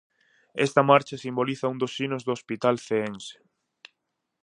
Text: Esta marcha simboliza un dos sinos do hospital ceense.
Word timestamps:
Esta 0.65 0.81
marcha 0.89 1.15
simboliza 1.23 1.71
un 1.73 1.77
dos 1.81 1.95
sinos 1.97 2.21
do 2.23 2.31
hospital 2.37 2.75
ceense. 2.87 3.37